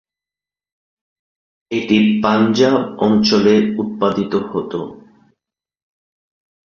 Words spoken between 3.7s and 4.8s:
উৎপাদিত হত।